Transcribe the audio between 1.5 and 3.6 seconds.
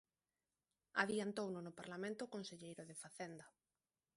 no Parlamento o conselleiro de Facenda.